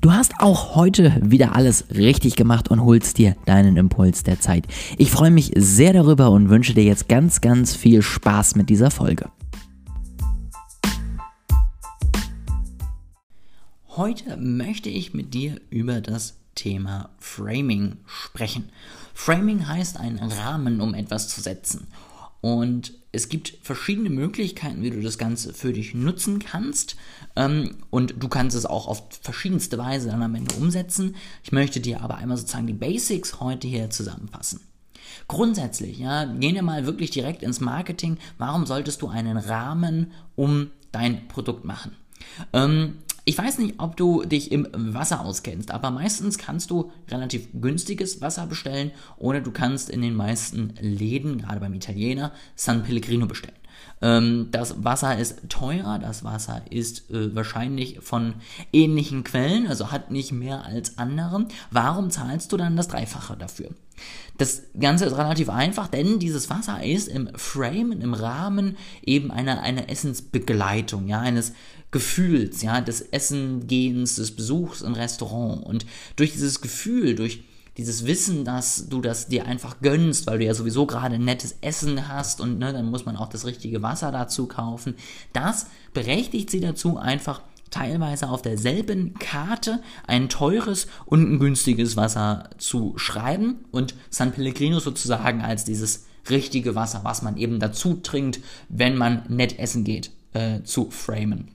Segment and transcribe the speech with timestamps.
[0.00, 4.64] Du hast auch heute wieder alles richtig gemacht und holst dir deinen Impuls der Zeit.
[4.96, 8.92] Ich freue mich sehr darüber und wünsche dir jetzt ganz, ganz viel Spaß mit dieser
[8.92, 9.28] Folge.
[13.88, 18.68] Heute möchte ich mit dir über das Thema Framing sprechen.
[19.14, 21.88] Framing heißt einen Rahmen, um etwas zu setzen.
[22.40, 26.94] Und es gibt verschiedene Möglichkeiten, wie du das Ganze für dich nutzen kannst.
[27.34, 31.16] Ähm, und du kannst es auch auf verschiedenste Weise dann am Ende umsetzen.
[31.42, 34.60] Ich möchte dir aber einmal sozusagen die Basics heute hier zusammenfassen.
[35.26, 38.18] Grundsätzlich, ja, gehen wir mal wirklich direkt ins Marketing.
[38.38, 41.96] Warum solltest du einen Rahmen um dein Produkt machen?
[42.52, 47.48] Ähm, ich weiß nicht, ob du dich im Wasser auskennst, aber meistens kannst du relativ
[47.52, 53.26] günstiges Wasser bestellen oder du kannst in den meisten Läden, gerade beim Italiener, San Pellegrino
[53.26, 53.58] bestellen.
[54.00, 58.34] Ähm, das Wasser ist teurer, das Wasser ist äh, wahrscheinlich von
[58.72, 61.46] ähnlichen Quellen, also hat nicht mehr als andere.
[61.70, 63.70] Warum zahlst du dann das Dreifache dafür?
[64.36, 69.62] Das Ganze ist relativ einfach, denn dieses Wasser ist im Frame, im Rahmen eben einer
[69.62, 71.52] eine Essensbegleitung, ja, eines
[71.90, 75.64] Gefühls, ja, des Essengehens, des Besuchs im Restaurant.
[75.64, 77.42] Und durch dieses Gefühl, durch
[77.78, 82.08] dieses Wissen, dass du das dir einfach gönnst, weil du ja sowieso gerade nettes Essen
[82.08, 84.96] hast und ne, dann muss man auch das richtige Wasser dazu kaufen,
[85.32, 87.40] das berechtigt sie dazu, einfach
[87.70, 94.80] teilweise auf derselben Karte ein teures und ein günstiges Wasser zu schreiben und San Pellegrino
[94.80, 100.10] sozusagen als dieses richtige Wasser, was man eben dazu trinkt, wenn man nett essen geht,
[100.32, 101.52] äh, zu framen.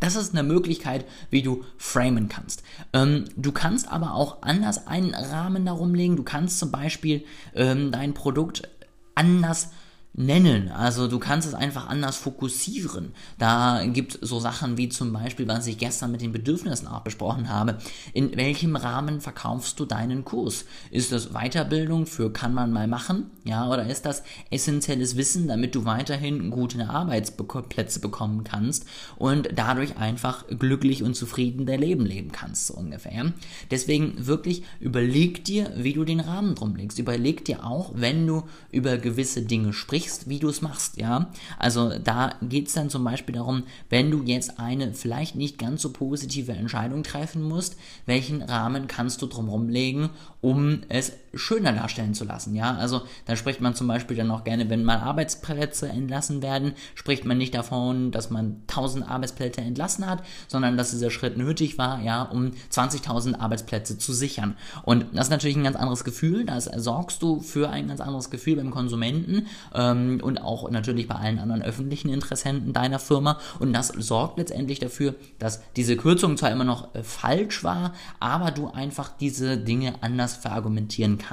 [0.00, 2.62] Das ist eine Möglichkeit, wie du framen kannst.
[2.92, 6.16] Ähm, du kannst aber auch anders einen Rahmen darum legen.
[6.16, 8.68] Du kannst zum Beispiel ähm, dein Produkt
[9.14, 9.70] anders
[10.18, 10.68] nennen.
[10.68, 13.12] Also du kannst es einfach anders fokussieren.
[13.38, 17.02] Da gibt es so Sachen wie zum Beispiel, was ich gestern mit den Bedürfnissen auch
[17.02, 17.78] besprochen habe.
[18.12, 20.64] In welchem Rahmen verkaufst du deinen Kurs?
[20.90, 23.30] Ist das Weiterbildung für kann man mal machen?
[23.44, 29.98] Ja, oder ist das essentielles Wissen, damit du weiterhin gute Arbeitsplätze bekommen kannst und dadurch
[29.98, 33.32] einfach glücklich und zufrieden dein Leben leben kannst, so ungefähr.
[33.70, 36.98] Deswegen wirklich überleg dir, wie du den Rahmen drum legst.
[36.98, 41.30] Überleg dir auch, wenn du über gewisse Dinge sprichst, überlegst, wie du es machst, ja.
[41.58, 45.82] Also da geht es dann zum Beispiel darum, wenn du jetzt eine vielleicht nicht ganz
[45.82, 47.76] so positive Entscheidung treffen musst,
[48.06, 50.10] welchen Rahmen kannst du drumherum legen,
[50.40, 52.74] um es schöner darstellen zu lassen, ja.
[52.74, 57.24] Also da spricht man zum Beispiel dann auch gerne, wenn mal Arbeitsplätze entlassen werden, spricht
[57.24, 62.00] man nicht davon, dass man 1000 Arbeitsplätze entlassen hat, sondern dass dieser Schritt nötig war,
[62.00, 64.56] ja, um 20.000 Arbeitsplätze zu sichern.
[64.82, 68.30] Und das ist natürlich ein ganz anderes Gefühl, da sorgst du für ein ganz anderes
[68.30, 73.38] Gefühl beim Konsumenten ähm, und auch natürlich bei allen anderen öffentlichen Interessenten deiner Firma.
[73.58, 78.50] Und das sorgt letztendlich dafür, dass diese Kürzung zwar immer noch äh, falsch war, aber
[78.50, 81.27] du einfach diese Dinge anders verargumentieren kannst.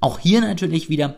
[0.00, 1.16] Auch hier natürlich wieder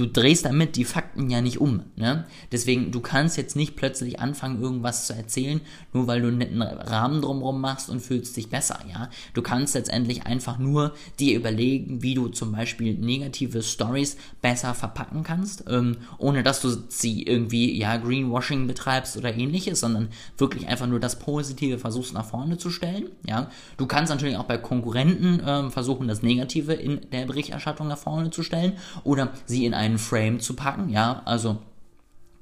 [0.00, 1.82] du drehst damit die Fakten ja nicht um.
[1.94, 2.24] Ne?
[2.50, 5.60] Deswegen, du kannst jetzt nicht plötzlich anfangen, irgendwas zu erzählen,
[5.92, 8.78] nur weil du einen netten Rahmen drumherum machst und fühlst dich besser.
[8.88, 9.10] Ja?
[9.34, 15.22] Du kannst letztendlich einfach nur dir überlegen, wie du zum Beispiel negative Stories besser verpacken
[15.22, 20.86] kannst, ähm, ohne dass du sie irgendwie ja Greenwashing betreibst oder ähnliches, sondern wirklich einfach
[20.86, 23.10] nur das Positive versuchst nach vorne zu stellen.
[23.28, 23.50] Ja?
[23.76, 28.30] Du kannst natürlich auch bei Konkurrenten ähm, versuchen, das Negative in der Berichterstattung nach vorne
[28.30, 28.72] zu stellen
[29.04, 31.58] oder sie in einen Frame zu packen, ja, also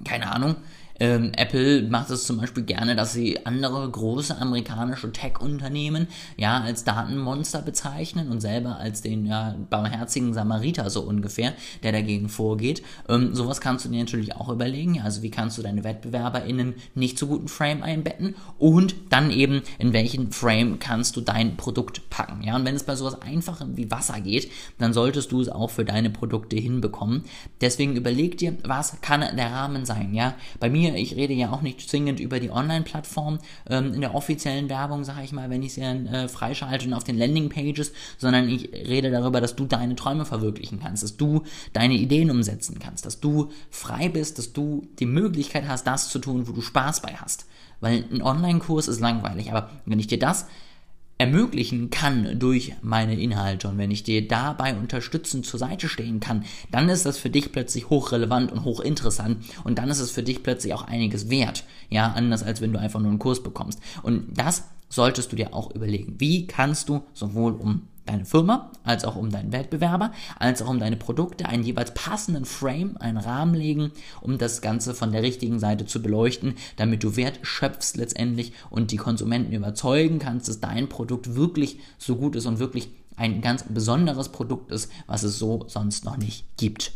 [0.05, 0.57] keine Ahnung,
[1.01, 6.85] ähm, Apple macht es zum Beispiel gerne, dass sie andere große amerikanische Tech-Unternehmen ja als
[6.85, 12.83] Datenmonster bezeichnen und selber als den ja, barmherzigen Samariter so ungefähr, der dagegen vorgeht.
[13.09, 15.01] Ähm, sowas kannst du dir natürlich auch überlegen.
[15.01, 19.93] Also wie kannst du deine WettbewerberInnen nicht so guten Frame einbetten und dann eben in
[19.93, 22.43] welchen Frame kannst du dein Produkt packen.
[22.43, 25.71] Ja, und wenn es bei sowas einfachem wie Wasser geht, dann solltest du es auch
[25.71, 27.25] für deine Produkte hinbekommen.
[27.61, 30.15] Deswegen überleg dir, was kann der Rahmen sein.
[30.15, 33.39] Ja, bei mir mir, ich rede ja auch nicht zwingend über die Online-Plattform
[33.69, 36.95] ähm, in der offiziellen Werbung, sage ich mal, wenn ich sie dann äh, freischalte und
[36.95, 41.43] auf den Landing-Pages, sondern ich rede darüber, dass du deine Träume verwirklichen kannst, dass du
[41.73, 46.19] deine Ideen umsetzen kannst, dass du frei bist, dass du die Möglichkeit hast, das zu
[46.19, 47.47] tun, wo du Spaß bei hast.
[47.81, 50.47] Weil ein Online-Kurs ist langweilig, aber wenn ich dir das
[51.19, 56.45] ermöglichen kann durch meine Inhalte und wenn ich dir dabei unterstützend zur Seite stehen kann,
[56.71, 60.45] dann ist das für dich plötzlich hochrelevant und hochinteressant und dann ist es für dich
[60.45, 61.65] plötzlich auch einiges wert.
[61.91, 63.81] Ja, anders als wenn du einfach nur einen Kurs bekommst.
[64.03, 66.15] Und das solltest du dir auch überlegen.
[66.19, 70.81] Wie kannst du sowohl um deine Firma, als auch um deinen Wettbewerber, als auch um
[70.81, 75.59] deine Produkte einen jeweils passenden Frame, einen Rahmen legen, um das Ganze von der richtigen
[75.59, 80.89] Seite zu beleuchten, damit du Wert schöpfst letztendlich und die Konsumenten überzeugen kannst, dass dein
[80.89, 85.65] Produkt wirklich so gut ist und wirklich ein ganz besonderes Produkt ist, was es so
[85.69, 86.93] sonst noch nicht gibt.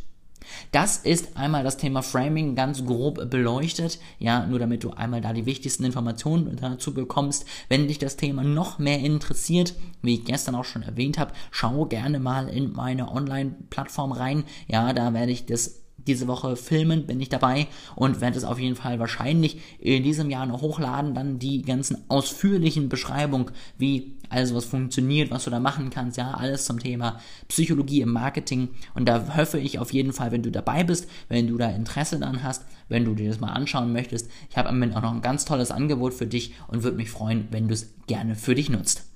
[0.70, 5.32] Das ist einmal das Thema Framing ganz grob beleuchtet, ja, nur damit du einmal da
[5.32, 7.44] die wichtigsten Informationen dazu bekommst.
[7.68, 11.86] Wenn dich das Thema noch mehr interessiert, wie ich gestern auch schon erwähnt habe, schau
[11.86, 14.44] gerne mal in meine Online-Plattform rein.
[14.68, 18.58] Ja, da werde ich das diese Woche filmen, bin ich dabei und werde es auf
[18.58, 24.54] jeden Fall wahrscheinlich in diesem Jahr noch hochladen, dann die ganzen ausführlichen Beschreibungen, wie alles
[24.54, 29.06] was funktioniert, was du da machen kannst, ja, alles zum Thema Psychologie im Marketing und
[29.06, 32.42] da hoffe ich auf jeden Fall, wenn du dabei bist, wenn du da Interesse dann
[32.42, 34.30] hast, wenn du dir das mal anschauen möchtest.
[34.50, 37.10] Ich habe am Ende auch noch ein ganz tolles Angebot für dich und würde mich
[37.10, 39.11] freuen, wenn du es gerne für dich nutzt.